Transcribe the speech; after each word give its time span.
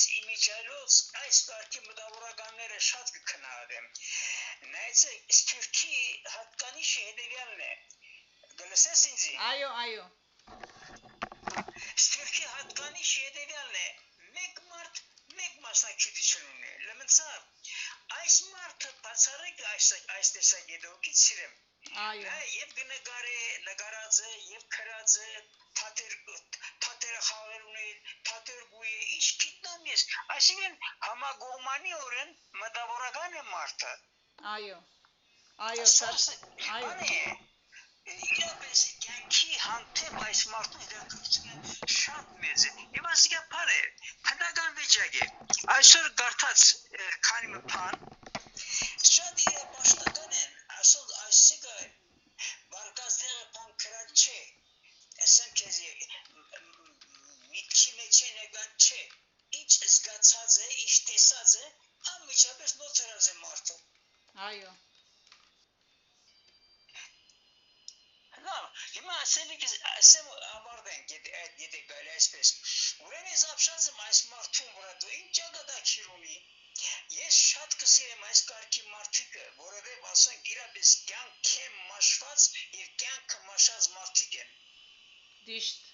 Բայց 0.00 0.12
իմիջայլոց 0.18 0.94
այս 1.22 1.38
կարգի 1.46 1.80
մտավորականները 1.86 2.76
շատ 2.84 3.10
կքննադեմ։ 3.16 3.88
Նայեցեք, 4.68 5.34
Սփյուռքի 5.38 5.98
հատկանիշը 6.36 7.02
հետևյալն 7.08 7.60
է։ 7.66 7.68
Գլսես 8.62 9.02
ինձ։ 9.10 9.26
Այո, 9.48 9.68
այո։ 9.82 10.06
Սփյուռքի 12.06 12.48
հատկանիշը 12.54 13.26
հետևյալն 13.26 13.78
է։ 13.82 13.86
Մեկ 14.38 14.64
մեկ 15.40 15.58
մասնակցություն 15.66 16.46
ունի։ 16.54 16.76
Լմնցավ 16.86 17.50
այս 18.20 18.36
մարդը 18.52 18.94
բացառիկ 19.08 19.66
այս 19.72 19.90
այս 20.18 20.32
տեսակետից 20.36 21.20
սիրեմ։ 21.24 21.58
Այո։ 22.04 22.32
Եվ 22.54 22.72
գնկարե, 22.78 23.36
նկարած 23.66 24.16
է, 24.24 24.32
եւ 24.54 24.64
քրած 24.74 25.14
է, 25.26 25.28
թաթեր 25.80 26.16
թաթերը 26.86 27.22
խաղեր 27.28 27.62
ունի, 27.70 27.88
թաթեր 28.30 28.60
գույ 28.72 28.90
է, 28.90 29.06
ինչ 29.16 29.28
գիտնամ 29.44 29.88
ես։ 29.90 30.04
Այսինքն 30.34 30.76
համագողմանի 31.06 31.94
օրեն 32.00 32.34
մտավորական 32.64 33.38
է 33.40 33.44
մարդը։ 33.54 33.94
Այո։ 34.56 34.76
Այո, 35.70 35.86
շատ 35.94 36.28
այո։ 36.74 36.92
Իրապես 38.10 38.84
կյանքի 39.06 39.58
հանդեպ 39.64 40.20
այս 40.26 40.44
մարդու 40.52 40.86
դերակցությունը 40.92 41.96
շատ 41.96 42.38
մեծ 42.44 42.68
է։ 42.70 42.88
Եվ 43.00 43.10
ասիկա 43.14 43.42
բան 43.56 43.74
է, 44.90 45.02
բնական 45.02 45.10
վիճակ 45.10 45.16
է։ 45.22 45.26
Այսօր 45.72 46.06
գարտած 46.20 46.62
քանի 47.26 47.50
մի 47.50 47.60
բան 47.72 47.94
շատ 49.10 49.42
իր 49.42 49.60
պաշտական 49.74 50.32
են, 50.38 50.56
ասել 50.78 51.12
այսիկա 51.26 51.76
բարգազդեղը 52.72 53.44
բան 53.58 53.70
քրած 53.84 54.24
չէ։ 54.24 54.40
Ասեմ 55.26 55.54
քեզ 55.60 55.78
միտքի 57.52 57.94
մեջ 58.00 58.20
է 58.26 58.32
նկատ 58.40 58.88
չէ։ 58.88 59.00
Ինչ 59.60 59.70
զգացած 59.78 60.58
է, 60.58 60.68
ինչ 60.82 60.94
տեսած 61.10 61.56
է, 61.62 61.72
անմիջապես 62.14 62.76
նոթերած 62.82 63.30
է 63.30 63.38
մարդը։ 63.44 63.76
Այո։ 64.50 64.74
ասելիք 69.22 69.66
ասեմ 69.70 70.30
այդ 71.40 71.60
եթե 71.62 71.80
գալի 71.90 72.10
այսպես։ 72.14 72.50
Ուրեմն 73.06 73.28
ես 73.32 73.44
ապշած 73.52 73.86
եմ 73.90 74.00
այս 74.06 74.20
մարդուն 74.30 74.72
վրա 74.76 74.94
դու 75.04 75.12
ինչ 75.18 75.36
ագադակիր 75.44 76.08
ունի։ 76.16 76.36
Ես 77.16 77.38
շատ 77.50 77.76
կսիրեմ 77.82 78.26
այս 78.30 78.42
կարգի 78.50 78.84
մարդիկը, 78.90 79.46
որովհետև 79.60 80.10
ասենք 80.10 80.50
իրապես 80.54 80.92
կյանք 81.10 81.52
եմ 81.64 81.78
մաշված 81.90 82.46
եւ 82.80 82.92
կյանքը 83.04 83.40
մաշած 83.48 83.88
մարդիկ 83.96 84.36
են։ 84.44 84.52
Դիշտ 85.48 85.88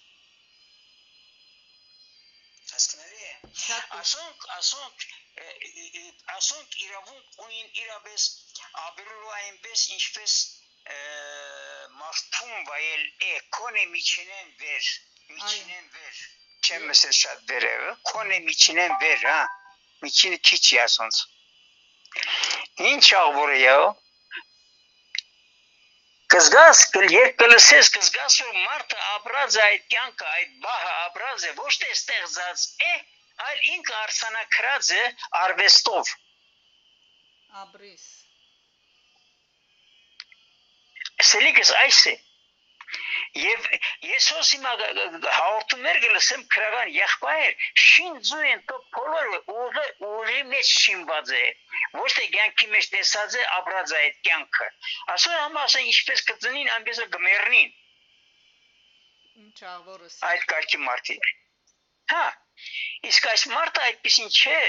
հասկանալի 2.75 3.27
է 3.27 3.33
ասոնք 4.01 4.47
ասոնք 4.59 5.05
ասոնք 6.37 6.79
իրավունք 6.87 7.41
ունին 7.47 7.69
իրապես 7.83 8.29
ապրելու 8.85 9.35
այնպես 9.41 9.85
ինչպես 9.97 10.39
մարդուն 12.01 12.65
վայել 12.71 13.05
է 13.31 13.37
կոնե 13.59 13.85
միջինեն 13.93 14.49
վեր 14.63 14.89
միջինեն 15.37 15.87
վեր 15.99 16.19
չեմ 16.67 16.89
մսել 16.91 17.15
շատ 17.19 17.45
վերևը 17.53 17.93
կոնե 18.11 18.41
միջինեն 18.49 18.97
վեր 19.03 19.23
հա 19.31 19.39
միջինը 20.07 20.41
քիչ 20.49 20.65
է 20.77 20.81
ասոնց 20.87 21.21
ինչ 22.91 23.05
աղբոր 23.21 23.55
է 23.55 23.61
յա 23.63 23.79
կզգաս 26.35 26.83
երբ 27.15 27.35
կլսես 27.45 27.91
կզգաս 27.97 28.39
որ 28.45 28.61
մարդը 28.67 29.03
ապրած 29.15 29.59
է 29.59 29.65
այդ 29.67 29.89
կյանքը 29.95 30.31
այդ 30.35 30.55
բահը 30.67 30.93
ապրած 31.07 31.49
է 31.51 31.53
ոչ 31.63 31.73
թե 31.83 31.91
ստեղծած 31.97 32.67
է 32.91 32.95
այլ 33.49 33.65
ինքը 33.77 33.99
արսանակրած 34.03 34.93
է 35.01 35.03
արվեստով 35.43 36.15
ապրիս 37.65 38.07
Սելիկս 41.33 41.73
այս 41.83 42.01
է։ 42.13 42.15
Եվ 43.37 43.65
ես 44.09 44.27
ոս 44.33 44.51
հիմա 44.55 44.73
հաղորդումներ 44.81 45.99
գլսեմ 46.05 46.45
քրական 46.55 46.93
եղբայր, 46.97 47.57
շին 47.85 48.21
ձույն 48.29 48.63
տո 48.71 48.77
բոլորը 48.97 49.41
ուղը 49.55 49.85
ուղի 50.11 50.39
մեջ 50.53 50.71
շինված 50.83 51.33
է։ 51.39 51.43
Ոչ 51.97 52.11
թե 52.19 52.29
կյանքի 52.37 52.71
մեջ 52.77 52.89
տեսած 52.95 53.37
է 53.41 53.45
ապրած 53.59 53.95
այդ 54.01 54.23
կյանքը։ 54.29 54.69
Ասո 55.17 55.35
համասը 55.41 55.83
ինչպես 55.91 56.25
կծնին, 56.31 56.73
այնպես 56.77 57.03
կմեռնին։ 57.17 57.75
Ինչ 59.45 59.59
աղորս։ 59.75 60.19
Այդ 60.31 60.49
կարգի 60.55 60.83
մարդիկ։ 60.87 61.31
Հա, 62.15 62.27
իսկ 63.11 63.31
այս 63.35 63.47
մարդը 63.53 63.87
այդպեսին 63.91 64.33
չէ, 64.33 64.61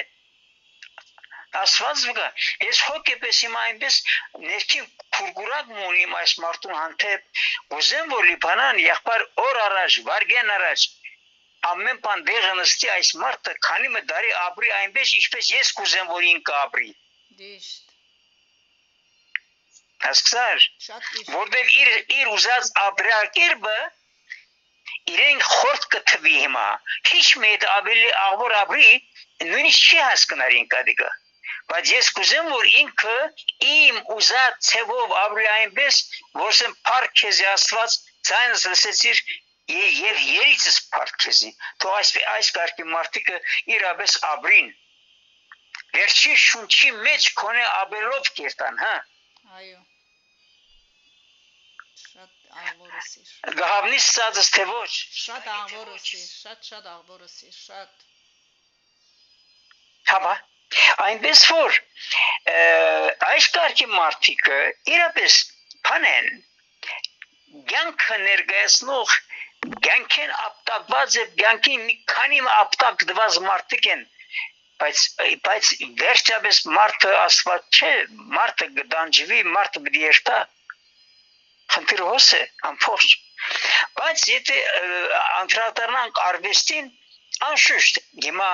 Աստված 1.56 2.02
վկա, 2.08 2.25
ես 2.68 2.80
հոգեպես 2.88 3.38
հիմա 3.46 3.62
այնպես 3.68 3.97
ներքին 4.44 4.88
փուրգուրակ 5.18 5.69
մունիմ 5.78 6.16
այս 6.19 6.34
մարդուն 6.44 6.75
հանդեպ, 6.78 7.44
ուզեմ 7.78 8.13
որ 8.13 8.25
լիբանան 8.30 8.80
եղբար 8.84 9.24
օր 9.44 9.59
առաջ, 9.63 9.97
վարգեն 10.09 10.52
առաջ, 10.57 10.86
ամեն 11.72 12.02
բան 12.06 12.24
դեղը 12.30 12.53
նստի 12.59 12.90
այս 12.96 13.12
մարդը 13.24 13.53
քանի 13.68 13.91
մը 13.96 14.02
դարի 14.12 14.34
ապրի 14.44 14.74
այնպես 14.80 15.13
ինչպես 15.22 15.52
ես 15.56 15.72
կուզեմ 15.80 16.12
որ 16.13 16.28
ինքը 16.31 16.57
ապրի։ 16.62 16.91
Դիշտ։ 17.41 17.94
Հասկացար։ 20.07 20.66
Որտեղ 21.38 21.72
իր 21.81 21.94
իր 22.18 22.34
ուզած 22.36 22.74
ապրակերպը 22.84 23.78
իրեն 25.16 25.40
խորտ 25.52 25.88
կթվի 25.96 26.36
հիմա։ 26.44 26.68
Քիչ 27.09 27.28
մեծ 27.46 27.66
ավելի 27.78 28.12
աղբոր 28.25 28.57
ապրի, 28.63 28.91
նույնիսկ 29.47 29.88
չի 29.88 30.03
հասկանար 30.03 30.59
ինքը 30.59 30.84
դիգա 30.91 31.09
բայց 31.72 31.92
ես 31.94 32.10
կուզեմ 32.18 32.50
որ 32.54 32.70
ինքը 32.82 33.16
իմ 33.72 33.98
ուզած 34.16 34.60
ցևով 34.70 35.16
ապրի 35.22 35.48
այնպես 35.54 36.00
որսեմ 36.42 36.76
փառք 36.90 37.18
քեզ 37.22 37.42
աստված 37.54 37.98
ցայնս 38.30 38.66
լսեցիր 38.72 39.22
եւ 39.76 40.22
երիցս 40.28 40.78
փառք 40.96 41.18
քեզի 41.26 41.52
թող 41.84 41.98
այս 41.98 42.14
այս 42.36 42.52
կարգի 42.58 42.88
մարդիկը 42.94 43.42
իրապես 43.76 44.16
ապրին 44.32 44.72
վերջի 45.98 46.34
շունչի 46.46 46.96
մեջ 47.04 47.30
կոնե 47.42 47.68
ապերով 47.82 48.32
կերտան 48.40 48.82
հա 48.86 48.96
այո 49.60 49.80
շատ 52.08 52.60
աղորսիր 52.64 53.56
գահավնի 53.62 54.04
սածս 54.08 54.52
թե 54.58 54.68
ոչ 54.72 54.92
շատ 55.22 55.50
աղորսիր 55.56 56.28
շատ 56.34 56.70
շատ 56.74 56.92
աղորսիր 56.98 57.58
շատ 57.64 58.06
Հաբա 60.08 60.36
Այնպես 61.08 61.42
որ 61.52 61.78
այս 63.28 63.48
կարգի 63.56 63.88
մարդիկը 63.94 64.58
իրապես 64.96 65.38
բանեն 65.88 66.28
ցանկը 67.72 68.18
ներկայացնող 68.24 69.14
ցանկեն 69.86 70.34
ապտակված 70.48 71.16
է 71.22 71.26
ցանկի 71.42 71.78
մի 71.86 71.96
քանի 72.14 72.42
ապտակված 72.56 73.40
մարդիկ 73.48 73.88
են 73.94 74.04
բայց 74.84 75.06
բայց 75.48 75.72
վերջապես 76.02 76.60
մարդը 76.74 77.14
աստված 77.22 77.80
չէ 77.80 77.94
մարդը 78.36 78.68
գդանջվի 78.80 79.40
մարդը 79.56 79.84
պիտի 79.88 80.04
երթա 80.04 80.38
խնդիրը 81.76 82.10
հոս 82.12 82.28
է 82.38 82.44
ամփոփ 82.72 83.08
բայց 84.02 84.28
եթե 84.34 84.60
անդրադառնանք 85.40 86.22
արվեստին 86.28 86.92
անշուշտ 87.50 88.02
հիմա 88.25 88.52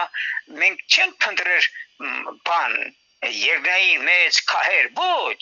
մենք 0.62 0.86
չենք 0.96 1.20
փնտրեր 1.26 1.68
բան 2.50 2.78
երկնայի 3.42 4.00
մեծ 4.08 4.42
քահեր 4.54 4.90
ոչ 5.02 5.42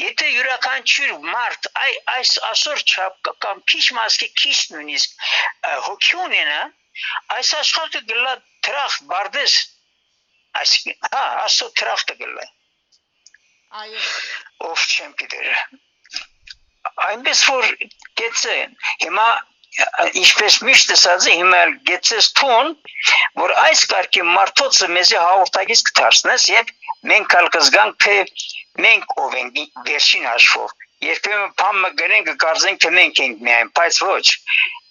Եթե 0.00 0.26
յուրաքանչյուր 0.28 1.12
մարդ 1.34 1.66
այ 1.82 1.92
այս 2.14 2.32
ասոր 2.50 2.80
չափ 2.84 3.30
կամ 3.44 3.62
քիչ 3.72 3.84
մասկի 3.98 4.26
քիչ 4.40 4.56
նույնիսկ 4.72 5.22
հոգի 5.86 6.18
ունենա, 6.24 6.58
այս 7.36 7.52
աշխարհը 7.60 8.02
գլա 8.10 8.34
տրախ 8.66 8.98
բարդես 9.12 9.54
այս 10.60 10.74
հա 11.14 11.22
ասո 11.46 11.70
տրախտը 11.80 12.18
գլա 12.20 12.44
այո 13.80 14.02
ով 14.68 14.84
չեմ 14.92 15.16
գիտեր 15.22 15.48
այնպես 17.08 17.42
որ 17.54 17.72
գեցե 18.20 18.54
հիմա 19.06 19.26
ինչպես 20.20 20.56
միշտ 20.66 20.92
ասած 20.94 21.24
հիմա 21.30 21.60
գեցես 21.90 22.26
թուն 22.38 22.68
որ 23.40 23.54
այս 23.62 23.80
կարգի 23.92 24.26
մարդոցը 24.28 24.88
մեզի 24.96 25.16
հաղորդակից 25.22 25.82
կդարձնես 25.88 26.44
եւ 26.52 26.70
մենք 27.10 27.34
ալ 27.38 27.48
կզգանք 27.56 27.96
թե 28.04 28.14
մենք 28.84 29.16
ով 29.24 29.34
ենք 29.40 29.58
վերջին 29.88 30.28
հաշվով 30.30 30.76
երբեմն 31.08 31.50
բամը 31.62 31.90
գնենք 32.02 32.30
կգարձենք 32.30 32.84
թե 32.84 32.92
մենք 32.98 33.24
ենք 33.24 33.42
միայն 33.48 33.72
բայց 33.80 33.98
ոչ 34.10 34.24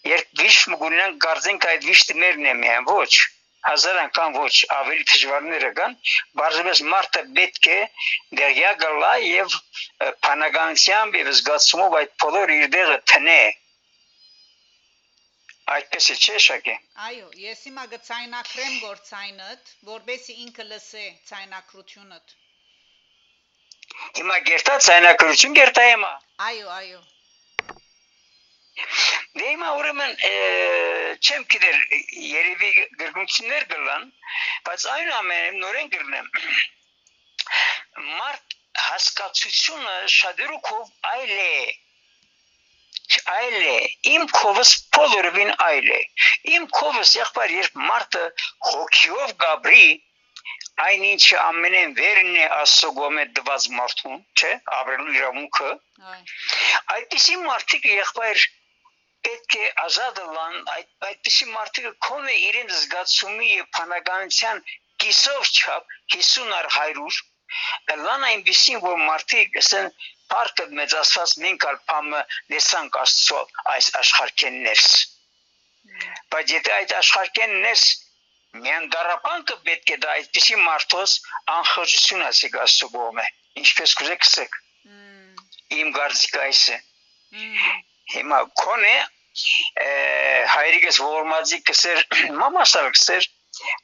երբ 0.10 0.44
վիշտ 0.44 0.70
մգունենք 0.74 1.18
կգարձենք 1.24 1.70
այդ 1.72 1.88
վիշտը 1.90 2.20
մերն 2.26 2.52
է 2.52 2.58
միայն 2.60 2.88
ոչ 2.92 3.12
հազար 3.70 3.98
անգամ 4.04 4.34
ոչ 4.44 4.54
ավելի 4.78 5.06
դժվարները 5.10 5.72
կան 5.80 5.94
բարձրապես 6.40 6.82
մարդը 6.94 7.22
պետք 7.40 7.70
է 7.76 7.80
դերյա 8.40 8.72
գալա 8.84 9.12
եւ 9.32 9.56
փանականությամբ 10.28 11.20
եւ 11.24 11.30
զգացումով 11.40 12.00
այդ 12.02 12.16
բոլոր 12.26 12.56
իր 12.60 12.66
դերը 12.76 12.98
տնե 13.14 13.42
Այդպես 15.72 16.08
է 16.12 16.16
չէ 16.20 16.40
շակե։ 16.46 16.74
Այո, 17.08 17.28
ես 17.40 17.60
հիմա 17.68 17.84
գցայնակրեմ 17.94 18.74
գործայնդ, 18.84 19.70
որբեսի 19.90 20.34
ինքը 20.46 20.66
լսե 20.72 21.04
ցայնակրությունդ։ 21.30 22.34
Հիմա 24.18 24.38
գերտա 24.50 24.76
ցայնակրություն 24.88 25.56
գերտա 25.60 25.86
հիմա։ 25.90 26.12
Այո, 26.48 26.68
այո։ 26.78 27.02
Դե 29.40 29.46
հիմա 29.48 29.70
ուրեմն 29.80 30.14
չեմ 31.28 31.46
գիտեր 31.54 31.78
երևի 32.28 32.72
գրգունություններ 33.02 33.68
գլան, 33.74 34.10
բայց 34.68 34.88
այն 34.96 35.12
ամենը 35.20 35.62
նորեն 35.64 35.92
գրնեմ։ 35.96 36.30
Մարդ 38.10 38.58
հասկացությունը 38.90 39.96
շադրուկով 40.18 40.94
այլ 41.14 41.34
է 41.46 41.56
այլ 43.34 43.60
է 43.74 43.76
իմ 44.14 44.26
կովս 44.38 44.72
բոլորովին 44.98 45.52
այլ 45.68 45.92
է 45.98 46.00
իմ 46.56 46.66
կովս 46.80 47.14
եղբայր 47.20 47.54
երբ 47.58 47.78
մարդը 47.90 48.24
հոգիով 48.70 49.34
գաբրի 49.44 49.86
այնինչ 50.88 51.24
ամենեն 51.44 51.96
վերն 52.00 52.32
է 52.44 52.46
աստծո 52.58 52.92
գոմե 53.00 53.26
դված 53.40 53.68
մարդուն 53.78 54.20
չէ 54.42 54.52
ապրելու 54.78 55.16
իրավունքը 55.20 55.72
Այ, 56.14 56.22
այդպիսի 56.96 57.36
մարդիկ 57.44 57.90
եղբայր 57.92 58.46
պետք 59.28 59.58
է 59.60 59.68
ազատ 59.84 60.18
լան 60.38 60.56
այդ 60.78 60.90
այդպիսի 61.10 61.46
մարդիկ 61.52 61.92
կոնե 62.08 62.34
իրենց 62.48 62.74
զգացումի 62.80 63.52
եւ 63.52 63.70
փանականության 63.78 64.64
կիսով 65.04 65.54
չափ 65.60 65.94
50 66.18 66.58
առ 66.58 66.72
100 66.80 68.02
լան 68.08 68.28
այնպիսին 68.32 68.84
որ 68.88 69.00
մարդիկ 69.06 69.58
ասեն 69.62 69.90
Պարտը 70.32 70.66
մեծ 70.80 70.96
ասած 71.02 71.34
մենք 71.44 71.66
ալ 71.70 71.78
փամը 71.90 72.22
լեսանք 72.54 73.00
աստծո 73.04 73.42
այս 73.74 73.90
աշխարհքեն 74.04 74.62
ներս 74.68 74.88
բայց 76.34 76.54
եթե 76.56 76.74
այդ 76.78 76.94
աշխարհքեն 77.00 77.54
ներս 77.66 77.84
միան 78.64 78.90
դարապանքը 78.96 79.58
պետք 79.68 79.94
է 79.96 79.98
դա 80.06 80.14
այդպիսի 80.18 80.58
մարդոս 80.64 81.16
անխոժություն 81.58 82.26
ասեք 82.30 82.58
աստծո 82.66 82.90
կողմը 82.96 83.26
ինչպես 83.64 83.96
կուզեք 84.02 84.28
ասեք 84.28 84.58
իմ 85.80 85.92
գարձիկը 85.98 86.42
այս 86.48 86.64
է 86.74 86.80
հիմա 88.16 88.40
կոնե 88.64 88.96
հայրիկս 90.54 91.00
ողորմածի 91.04 91.60
կսեր 91.70 92.04
մամասալ 92.42 92.92
կսեր 92.98 93.30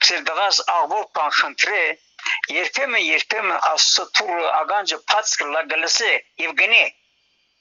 կսեր 0.04 0.28
դղաս 0.30 0.62
աղբոր 0.76 1.08
բան 1.18 1.36
խնդրե 1.40 1.82
երբեմն 2.58 3.04
երբեմն 3.06 3.60
աստծո 3.72 4.06
թուրը 4.20 4.48
ագանջը 4.62 5.02
փած 5.12 5.36
կլա 5.42 5.66
գլսե 5.74 6.14
եւ 6.46 6.56
գնե 6.64 6.86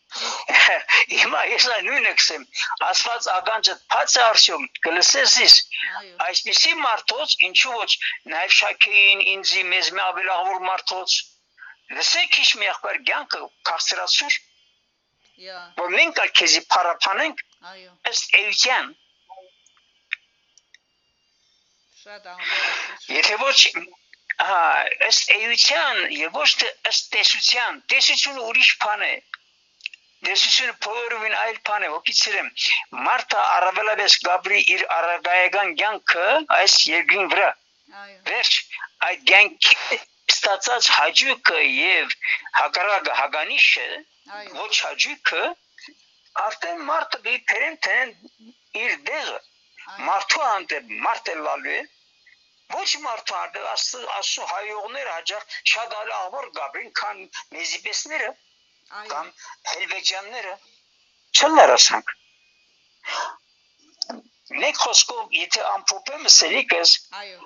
Հիմա 1.12 1.40
ես 1.50 1.64
նույնը 1.87 2.12
կսեմ, 2.19 2.44
ասված 2.87 3.26
ագանջը 3.32 3.75
փած 3.94 4.14
է 4.17 4.23
արշում, 4.26 4.62
գլսես 4.87 5.35
իս, 5.46 5.56
այսպիսի 6.26 6.73
մարդոց, 6.85 7.35
ինչու 7.49 7.75
ոչ, 7.75 7.90
նաև 8.32 8.55
շակեին 8.58 9.25
ինձի 9.35 9.64
մեզ 9.73 9.90
մի 9.99 10.02
ավելավոր 10.06 10.64
մարդոց, 10.69 11.17
լսեք 11.99 12.40
իշ 12.44 12.55
մի 12.61 12.69
եղբար 12.69 13.00
գյանքը 13.11 13.43
կաղցրացուր, 13.70 14.40
որ 15.82 15.94
մենք 15.99 16.23
ալ 16.25 16.32
քեզի 16.40 16.64
պարապանենք 16.73 17.44
Շատ 22.00 22.29
ահավորս։ 22.32 23.08
եթե 23.12 23.38
ոչ 23.44 23.58
ըստ 24.38 25.31
էության 25.35 26.00
եւ 26.14 26.37
ոչ 26.38 26.50
թե 26.61 26.69
ըստ 26.90 27.08
տեսության, 27.14 27.79
տեսությունը 27.93 28.44
ուրիշ 28.50 28.70
բան 28.85 29.02
է։ 29.06 29.14
Տեսությունը 30.26 30.75
բոլորովին 30.85 31.35
այլ 31.38 31.58
բան 31.69 31.87
է, 31.87 31.88
ոգիցրեմ։ 31.94 32.50
Մարտա 33.06 33.43
առավելապես 33.56 34.19
Գաբրի 34.29 34.61
իր 34.75 34.85
առագայական 34.99 35.75
ցանկը 35.82 36.29
այս 36.58 36.76
երկրին 36.90 37.32
վրա 37.35 37.50
Այո, 37.99 38.17
վերջ 38.31 38.56
այդ 39.08 39.20
ցանկի 39.32 39.99
ստացած 40.32 40.88
հաջուկը 40.94 41.61
եւ 41.67 42.17
հակառակը 42.61 43.14
հագանիշը 43.20 43.87
այո։ 44.38 44.56
ոչ 44.62 44.73
հաջուկը 44.87 45.44
արդեն 46.46 46.82
մարդը 46.90 47.23
դի 47.29 47.37
փերեն 47.52 47.79
տեն 47.87 48.12
իր 48.82 48.99
դեղը 49.11 49.38
այո, 49.38 50.02
մարդու 50.11 50.44
հանդեպ 50.49 50.93
մարդ 51.06 51.32
է 51.35 51.38
լալու 51.46 51.79
է 51.79 51.81
ոչ 52.74 52.88
մարդու 53.04 53.38
հանդեպ 53.38 53.68
աստծո 53.72 54.00
աստծո 54.18 54.46
հայողները 54.52 55.12
հաջող 55.16 55.44
շատ 55.72 55.96
այլ 56.00 56.10
ավոր 56.14 56.48
գաբրին 56.58 56.92
քան 57.00 57.22
մեզիպեսները 57.56 58.30
կամ 59.12 59.30
հելվեջյանները 59.72 60.54
չլարասանք 61.38 62.14
մեկ 64.62 64.82
խոսքով 64.82 65.38
եթե 65.38 65.64
ամփոփեմ 65.70 66.28
սելիկս 66.34 66.92
Այո, 67.22 67.40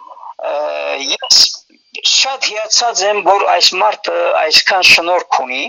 ես 1.13 1.41
շատ 2.13 2.51
հիացած 2.51 3.03
եմ 3.09 3.23
որ 3.27 3.47
այս 3.55 3.71
մարդը 3.83 4.19
այսքան 4.43 4.87
շնորհք 4.91 5.41
ունի 5.47 5.63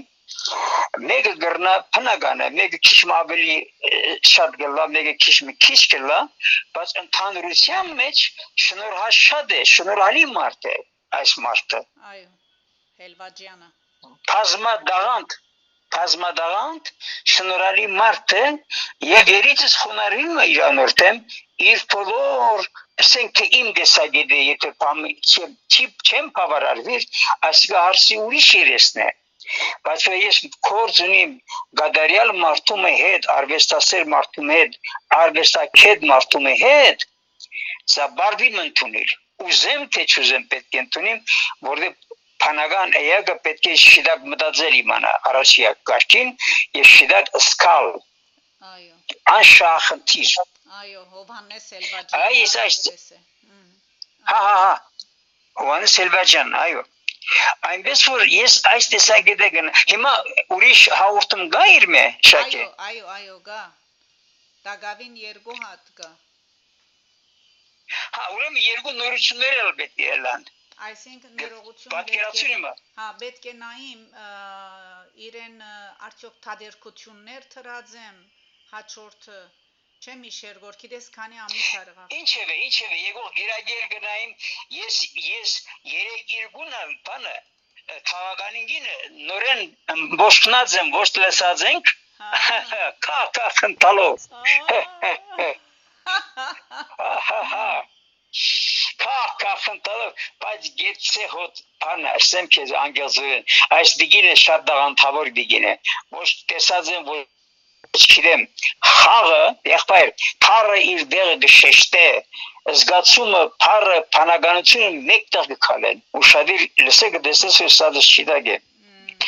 մեկը 1.10 1.34
գրնա 1.44 1.74
բնականը 1.98 2.48
մեկը 2.56 2.80
քիչ 2.88 3.00
ավելի 3.18 3.56
շատ 4.32 4.58
գլա 4.64 4.88
մեկը 4.96 5.14
քիչ 5.26 5.36
մի 5.50 5.54
քիչ 5.66 5.80
գլա 5.94 6.20
բայց 6.78 6.94
ընդհանրության 7.04 7.94
մեջ 8.02 8.24
շնորհա 8.66 9.08
շատ 9.20 9.56
է 9.60 9.62
շնորհալի 9.74 10.26
մարդ 10.34 10.70
է 10.74 10.76
այս 11.22 11.34
մարդը 11.46 11.82
այո։ 12.12 12.28
Հելվաջյանը։ 13.04 13.72
բազմա 14.34 14.76
դաղանդ 14.92 15.40
բազմա 15.96 16.30
դաղանդ 16.42 16.92
շնորհալի 17.34 17.88
մարդ 17.98 18.36
է 18.42 18.46
եւ 19.10 19.34
երիցս 19.34 19.76
խոնարհին 19.82 20.40
է 20.44 20.46
իրանորտեմ 20.54 21.20
իր 21.72 21.84
բոլոր 21.96 22.70
ասենք 23.04 23.36
թե 23.40 23.50
իմ 23.60 23.68
դեսագեդը 23.80 24.40
եթե 24.46 24.72
չիպ 25.76 26.08
չեմ 26.10 26.32
բավարարվիր 26.40 27.06
ասկա 27.50 27.84
հարցի 27.88 28.18
ուրիշ 28.24 28.50
երեսն 28.62 29.04
է 29.06 29.12
բայց 29.88 30.06
որ 30.10 30.16
ես 30.24 30.38
կորձ 30.68 31.00
ունիմ 31.08 31.34
գադարյալ 31.82 32.32
մարդում 32.44 32.86
հետ 33.02 33.28
արվեստասեր 33.38 34.06
մարդում 34.14 34.54
հետ 34.56 34.78
արվեստակետ 35.20 36.06
մարդում 36.14 36.48
հետ 36.64 37.06
սա 37.96 38.08
բարդի 38.22 38.50
մնտունիլ 38.58 39.14
ուզեմ 39.48 39.86
թե 39.96 40.06
չուզեմ 40.14 40.48
պետք 40.54 40.78
է 40.80 40.84
ընդունիմ 40.86 41.20
որովհետեւ 41.70 42.20
Փանական 42.44 42.90
էյակը 43.00 43.34
պետք 43.44 43.68
է 43.72 43.74
շիդակ 43.82 44.24
մտածել 44.32 44.74
իմանա 44.78 45.12
առաջիա 45.30 45.70
կարգին 45.90 46.32
եւ 46.80 46.88
շիդակ 46.94 47.30
սկալ 47.40 47.88
Այո, 48.64 48.96
անշախնդիր 49.36 50.34
այո, 50.80 51.02
Հովհաննես 51.14 51.66
Հելվաջյանը։ 51.76 52.24
Այ, 52.24 52.34
ես 52.42 52.56
այս- 52.64 53.14
հա 54.32 54.40
հա 54.48 54.56
հա 54.64 54.74
Հովանես 55.62 55.96
Սելվաջան 56.00 56.54
այո 56.64 56.84
այնպես 57.70 58.02
որ 58.10 58.26
ես 58.34 58.56
այս 58.72 58.90
տեսակետը 58.94 59.50
գն 59.56 59.70
հիմա 59.94 60.12
ուրիշ 60.58 60.82
հաղորդում 61.02 61.44
գա 61.56 61.64
իր 61.76 61.86
մե 61.96 62.04
շակե? 62.32 62.64
Այո, 62.64 62.74
այո, 62.90 63.06
այո, 63.18 63.38
գա։ 63.48 63.62
Դագավին 64.68 65.16
երկու 65.22 65.56
հատ 65.62 65.94
գա։ 66.02 66.12
հա 68.18 68.28
ուրեմն 68.36 68.60
երկու 68.66 68.94
նորություններ 69.00 69.58
էլ 69.64 69.72
պետք 69.80 70.06
է 70.10 70.20
լան 70.26 70.46
Այսինքն 70.84 71.34
ներողություն 71.40 71.94
պատկերացրու 71.94 72.52
հիմա 72.52 72.72
Հա, 73.00 73.10
պետք 73.24 73.50
է 73.52 73.54
նայեմ 73.64 74.06
ը, 74.24 74.30
իրեն 75.28 75.60
արդյոք 76.08 76.40
թադերքություններ 76.46 77.46
թրածեմ 77.56 78.18
հաջորդը 78.72 79.42
չեմ 80.04 80.24
իշեր 80.28 80.56
որ 80.62 80.74
գիտես 80.80 81.06
քանի 81.16 81.38
ամիս 81.42 81.68
արղա 81.80 82.06
ինչևէ 82.20 82.56
ինչևէ 82.68 82.98
եկող 83.02 83.28
գիրագեր 83.40 83.84
գնայիմ 83.92 84.32
ես 84.78 84.98
ես 85.26 85.54
երեք 85.92 86.34
երկունալ 86.38 86.90
բանը 87.10 87.36
թավականին 88.10 88.90
նորեն 89.30 89.62
ոչնած 90.24 90.76
եմ 90.82 90.92
ոչ 90.96 91.08
լսած 91.24 91.64
ենք 91.70 91.94
հա 92.48 92.60
կա 93.08 93.22
կա 93.38 93.48
խնդալով 93.60 94.28
ա, 97.64 97.66
Կա 99.04 99.18
կա 99.42 99.54
խնդալով 99.64 100.28
բայց 100.44 100.70
գեցե 100.82 101.30
հոտ 101.36 101.62
բանը 101.86 102.10
ասեմ 102.20 102.50
քեզ 102.56 102.74
անգելզույն 102.82 103.44
այս 103.78 103.96
դիգինը 104.04 104.36
շատ 104.44 104.68
դաղանթավոր 104.72 105.32
դիգին 105.40 105.70
է 105.72 105.74
ոչ 106.20 106.30
տեսած 106.52 106.92
եմ 106.98 107.08
որ 107.14 107.24
չգիտեմ 107.98 108.44
խաղը 108.90 109.42
եղբայր 109.70 110.12
փարը 110.46 110.78
իր 110.92 111.02
դերը 111.14 111.34
գշեշտե 111.44 112.06
զգացումը 112.80 113.42
փարը 113.64 113.98
փանականությունը 114.16 115.02
մեկտեղ 115.10 115.50
գքալեն 115.52 116.02
ու 116.20 116.24
շադիր 116.30 116.64
լսեք 116.88 117.18
դեսես 117.28 117.60
սադս 117.76 118.08
չիդագե 118.14 118.56
մ, 118.56 119.20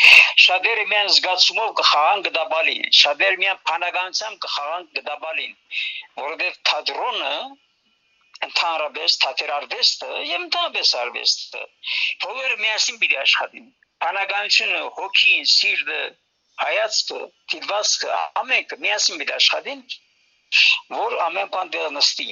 շատերը 0.46 0.88
միան 0.94 1.12
զգացումով 1.18 1.76
կխաղան 1.82 2.26
գդաբալին 2.30 2.90
շատերը 3.02 3.40
միան 3.44 3.62
փանականությամբ 3.70 4.42
կխաղան 4.48 4.90
գդաբալին 4.98 5.54
որովհետև 6.24 6.60
թատրոնը 6.72 7.34
ընդհանրապես 8.50 9.22
թատերարվեստը 9.26 10.12
եւ 10.32 10.46
ընդհանրապես 10.50 10.98
արվեստը 11.06 11.66
բոլորը 12.26 12.62
միասին 12.66 13.02
պիտի 13.04 13.24
աշխատին 13.26 13.74
փանականությունը 14.06 14.86
հոգին 15.00 15.52
սիրտը 15.56 16.04
հայացքը 16.64 17.22
դիվասը 17.54 18.18
ամենքը 18.44 18.82
միասին 18.86 19.22
պիտի 19.22 19.38
աշխատին 19.40 19.86
որ 20.96 21.16
ամեն 21.28 21.50
բան 21.54 21.72
դեռ 21.76 21.94
նստի։ 22.00 22.28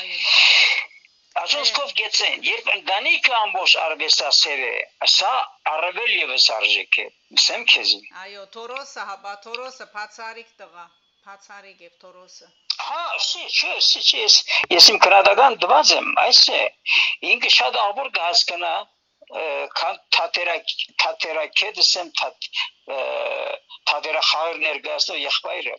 Այո։ 0.00 0.18
Ասոսկով 1.42 1.92
գեցեն, 1.98 2.44
երբ 2.46 2.68
ընտանիքը 2.72 3.32
ամբողջ 3.36 3.72
արվեստասեր 3.84 4.60
է, 4.66 4.74
սա 5.14 5.30
առավել 5.70 6.12
եւս 6.16 6.44
արժեք 6.56 6.98
է։ 7.04 7.06
Ասեմ 7.38 7.64
քեզ։ 7.72 7.94
Այո, 8.24 8.44
Թորոսը, 8.56 9.06
հապա 9.08 9.32
Թորոսը 9.46 9.88
բացարիք 9.96 10.52
տղա, 10.60 10.84
բացարիք 11.26 11.82
է 11.88 11.90
Թորոսը։ 12.04 12.52
Հա, 12.84 13.02
չէ, 13.24 13.74
սի, 13.88 14.04
չէ, 14.04 14.20
ես 14.20 14.36
ես 14.76 14.88
իմ 14.94 15.00
քրադական 15.08 15.58
դված 15.64 15.92
եմ, 15.98 16.08
այս 16.28 16.44
է։ 16.60 16.62
Ինքը 17.32 17.50
շատ 17.56 17.80
աղբոր 17.82 18.14
կհասկանա, 18.18 18.74
քան 19.80 20.00
թատերա 20.16 20.56
թատերակետս 21.04 21.92
եմ 22.02 22.10
թատ 22.20 22.48
թատերա 23.90 24.22
խաղեր 24.30 24.60
ներկայացնող 24.64 25.20
եղբայրը 25.22 25.76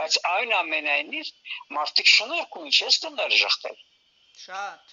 բայց 0.00 0.16
այն 0.32 0.56
ամենայնիվ 0.62 1.30
մարդիկ 1.76 2.10
շնորհք 2.14 2.58
ու 2.60 2.66
ինչ 2.70 2.76
ես 2.86 2.98
կնար 3.04 3.36
ժխտել 3.44 3.78
Շատ։ 4.40 4.92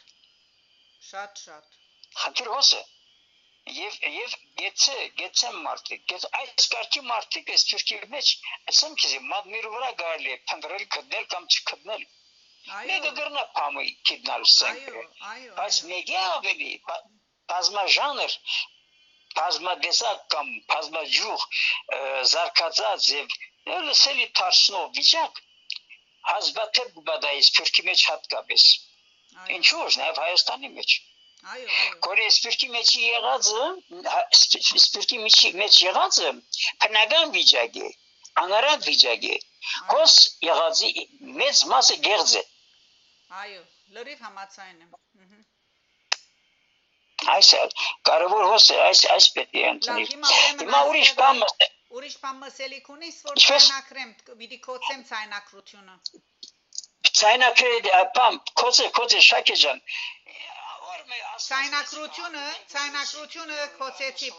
Շատ 1.09 1.41
շատ։ 1.47 1.75
խնդիր 2.21 2.49
հոսը 2.53 2.79
եւ 3.75 3.95
եւ 4.15 4.33
գեցե 4.61 4.95
գեցե 5.21 5.51
մարդիկ 5.67 6.03
գեց 6.11 6.25
այս 6.39 6.67
կարգի 6.73 7.03
մարդիկ 7.07 7.51
էս 7.55 7.65
թուրքի 7.71 7.99
մեջ 8.13 8.31
ասեմ 8.73 8.97
քեզ 9.03 9.15
մադմիրը 9.31 9.71
վրա 9.75 9.91
գարելի 10.01 10.33
է 10.35 10.37
փնդրել 10.51 10.85
գտնել 10.97 11.27
կամ 11.33 11.47
չգտնել 11.55 12.05
Այո։ 12.77 12.87
մեկը 12.91 13.11
գրնա 13.19 13.43
փամի 13.57 13.91
գտնալ 14.11 14.47
սենք 14.53 14.87
Այո, 14.87 15.03
այո։ 15.33 15.53
բայց 15.59 15.81
մեկը 15.91 16.17
ավելի 16.23 16.71
բազմաժանր 17.51 18.37
բազմադեսակ 19.39 20.23
կամ 20.35 20.53
բազմաջուղ 20.73 21.43
զարգացած 22.33 23.09
եւ 23.15 23.35
լսելի 23.89 24.29
դարձնող 24.39 24.87
վիճակ 24.99 25.43
հազբաթեփ 26.31 27.03
բադայից 27.11 27.51
թուրքի 27.57 27.85
մեջ 27.89 28.07
հատկապես 28.11 28.65
ինչու՞ 29.57 29.85
նաեւ 29.99 30.23
Հայաստանի 30.23 30.73
մեջ 30.79 30.97
Այո, 31.47 31.65
այո։ 31.71 31.97
Կորե 32.05 32.23
սպիրտի 32.35 32.67
մեջ 32.73 32.89
եղածը, 33.01 33.65
սպիրտի 34.79 35.19
մեջ 35.59 35.77
եղածը 35.83 36.31
բնական 36.85 37.35
վիճակ 37.35 37.77
է, 37.83 37.91
անարատ 38.43 38.87
վիճակ 38.89 39.27
է։ 39.35 39.37
Կոս 39.93 40.15
եղածի 40.47 40.91
մեծ 41.41 41.63
մասը 41.73 41.99
գեղձ 42.09 42.33
է։ 42.41 42.43
Այո, 43.43 43.61
լրիվ 43.99 44.25
համացայն 44.27 44.75
եմ։ 44.87 44.97
Ահա։ 44.97 45.56
Այս 47.35 47.49
կարևոր 48.09 48.43
հոս 48.51 48.65
է, 48.73 48.77
այս 48.87 49.01
այս 49.15 49.25
պետք 49.37 49.57
է 49.57 49.63
Լավ, 49.63 49.71
ընդունել։ 49.73 50.11
հիմա 50.61 50.81
ուրիշ 50.91 51.11
բան 51.21 51.41
ուրիշ 51.97 52.15
բան 52.23 52.35
մսելիք 52.43 52.87
ունիս, 52.93 53.17
որ 53.27 53.41
ցայնակրեմ, 53.43 54.11
պիտի 54.41 54.59
կոծեմ 54.67 55.01
ցայնակրությունը։ 55.11 55.95
ցայնակրեդ 57.19 57.89
բան, 58.17 58.39
կոծե 58.61 58.87
կոծե 58.99 59.21
շակե 59.27 59.55
ջան։ 59.63 59.81
Ցայնակրությունը, 61.47 62.45
ցայնակրությունը 62.73 63.67
կոծեցի, 63.79 64.29